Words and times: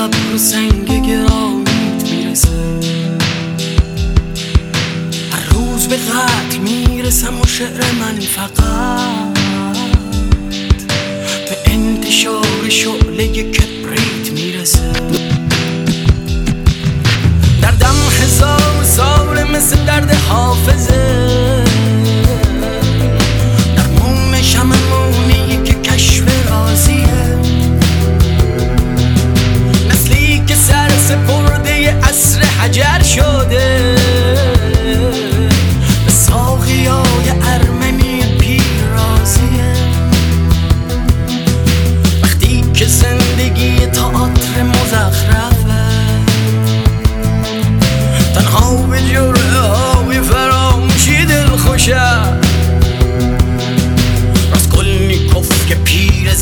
راهم 0.00 0.10
به 0.10 0.16
قبر 0.16 0.34
و 0.34 0.38
سنگ 0.38 1.06
گرانیت 1.06 2.10
می‌رسه. 2.10 2.48
هر 5.32 5.48
روز 5.50 5.88
به 5.88 5.96
قتل 5.96 6.58
می‌رسم 6.58 7.40
و 7.40 7.46
شعر 7.46 7.92
من 8.00 8.20
فقط. 8.20 9.38
به 11.48 11.72
انتشار 11.72 12.68
شعله 12.68 13.28
کبریت 13.28 14.32
می‌رسه. 14.32 15.19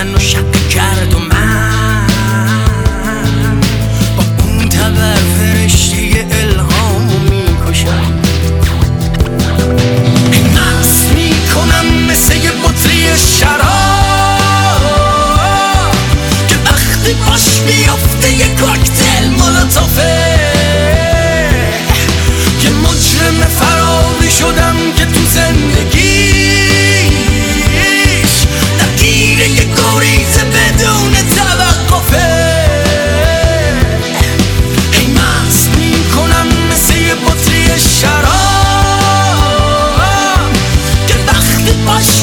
زن 0.00 0.14
و 0.14 0.18
شق 0.18 0.68
کرد 0.68 1.14
و 1.14 1.18
من 1.18 2.06
با 4.16 4.24
اون 4.44 4.68
تبر 4.68 5.59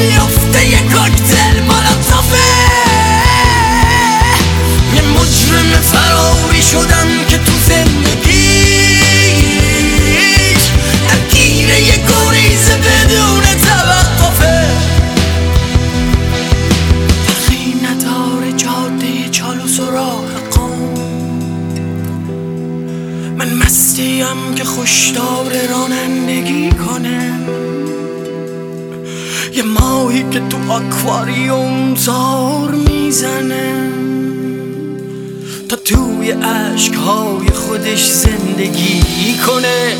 باش 0.00 0.08
میافته 0.08 0.66
یه 0.66 0.78
کوکتل 0.78 1.60
مولوتوفه 1.62 2.36
یه 4.94 5.02
مجرم 5.02 5.80
فراری 5.82 6.62
شدم 6.62 7.08
که 7.28 7.38
تو 7.38 7.52
زندگیش 7.68 8.30
درگیر 11.08 11.68
یه 11.68 11.96
گریز 11.96 12.70
بدون 12.70 13.42
توقفه 13.42 14.66
فرقی 17.26 17.74
نداره 17.84 18.52
جاده 18.52 19.28
چالوس 19.30 19.80
و 19.80 19.90
راه 19.90 20.24
قوم 20.50 20.94
من 23.36 23.54
مستیم 23.54 24.54
که 24.56 24.64
خوشدار 24.64 25.52
رانندگی 25.70 26.70
کنه 26.70 27.29
یه 29.60 29.66
ماهی 29.66 30.24
که 30.30 30.40
تو 30.40 30.72
اکواریوم 30.72 31.94
زار 31.94 32.70
می‌زنه 32.70 33.90
تا 35.68 35.76
توی 35.76 36.32
اشکهای 36.32 37.48
خودش 37.50 38.06
زندگی 38.06 39.34
کنه. 39.46 39.96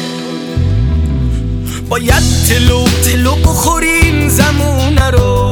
باید 1.88 2.22
تلو 2.48 2.84
تلو 2.84 3.34
بخورین 3.34 4.28
زمونه 4.28 5.10
رو. 5.10 5.49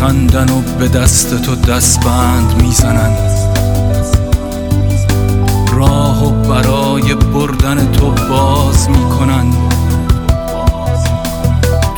میخندن 0.00 0.48
و 0.50 0.60
به 0.78 0.88
دست 0.88 1.42
تو 1.42 1.54
دستبند 1.54 2.62
می‌زنن. 2.62 3.16
راه 5.72 6.24
و 6.24 6.30
برای 6.30 7.14
بردن 7.14 7.92
تو 7.92 8.10
باز 8.10 8.88
می‌کنن. 8.90 9.52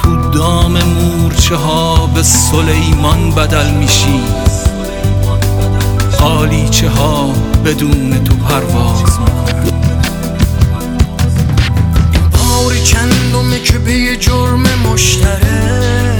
تو 0.03 0.31
دام 0.31 0.73
مورچه 0.73 1.57
ها 1.57 2.07
به 2.07 2.23
سلیمان 2.23 3.31
بدل 3.31 3.71
میشی. 3.71 4.21
قالیچه 6.19 6.91
ها 6.91 7.33
بدون 7.65 8.25
تو 8.25 8.35
پرواز 8.35 9.03
می‌کنن. 9.03 9.71
بار 12.33 12.75
چندمه 12.85 13.61
که 13.65 13.79
به 13.79 13.93
یه 13.93 14.17
جرم 14.17 14.63
مشترک. 14.93 16.12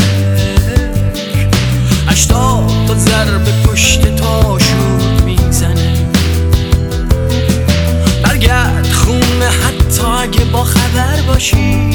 باشی. 11.27 11.91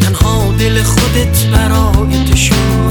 تنها 0.00 0.54
دل 0.58 0.82
خودت 0.82 1.46
برای 1.46 2.24
تشون 2.24 2.81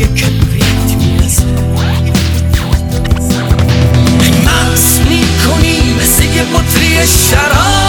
یک 0.00 0.14
کبریت 0.14 0.96
می‌رسه. 0.98 1.42
قیمت 4.20 5.00
می‌کنی 5.08 5.94
مثل 6.00 6.24
یه 6.24 6.42
شراب. 7.06 7.79